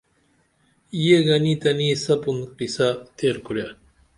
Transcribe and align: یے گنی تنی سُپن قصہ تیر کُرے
یے 1.03 1.17
گنی 1.27 1.53
تنی 1.61 1.89
سُپن 2.03 2.37
قصہ 2.57 2.87
تیر 3.17 3.35
کُرے 3.45 3.65